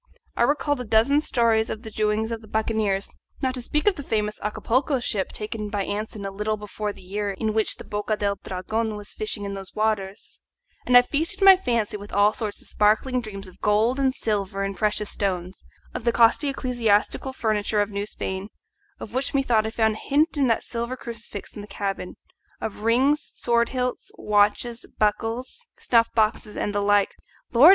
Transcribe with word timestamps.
I 0.35 0.41
recalled 0.41 0.81
a 0.81 0.83
dozen 0.83 1.21
stories 1.21 1.69
of 1.69 1.83
the 1.83 1.91
doings 1.91 2.31
of 2.31 2.41
the 2.41 2.47
buccaneers, 2.47 3.07
not 3.39 3.53
to 3.53 3.61
speak 3.61 3.85
of 3.87 3.97
the 3.97 4.01
famous 4.01 4.39
Acapulco 4.41 4.99
ship 4.99 5.31
taken 5.31 5.69
by 5.69 5.83
Anson 5.85 6.25
a 6.25 6.31
little 6.31 6.57
before 6.57 6.91
the 6.91 7.03
year 7.03 7.29
in 7.29 7.53
which 7.53 7.75
the 7.75 7.83
Boca 7.83 8.17
del 8.17 8.39
Dragon 8.43 8.95
was 8.97 9.13
fishing 9.13 9.45
in 9.45 9.53
those 9.53 9.75
waters; 9.75 10.41
and 10.87 10.97
I 10.97 11.03
feasted 11.03 11.43
my 11.43 11.55
fancy 11.55 11.97
with 11.97 12.11
all 12.13 12.33
sorts 12.33 12.59
of 12.63 12.67
sparkling 12.67 13.21
dreams 13.21 13.47
of 13.47 13.61
gold 13.61 13.99
and 13.99 14.11
silver 14.11 14.63
and 14.63 14.75
precious 14.75 15.11
stones, 15.11 15.63
of 15.93 16.03
the 16.03 16.11
costly 16.11 16.49
ecclesiastical 16.49 17.31
furniture 17.31 17.79
of 17.79 17.91
New 17.91 18.07
Spain, 18.07 18.49
of 18.99 19.13
which 19.13 19.35
methought 19.35 19.67
I 19.67 19.69
found 19.69 19.93
a 19.93 19.97
hint 19.99 20.35
in 20.35 20.47
that 20.47 20.63
silver 20.63 20.97
crucifix 20.97 21.53
in 21.55 21.61
the 21.61 21.67
cabin, 21.67 22.15
of 22.59 22.79
rings, 22.85 23.21
sword 23.23 23.69
hilts, 23.69 24.11
watches, 24.17 24.87
buckles, 24.97 25.67
snuff 25.77 26.09
boxes, 26.15 26.57
and 26.57 26.73
the 26.73 26.81
like. 26.81 27.13
Lord! 27.53 27.69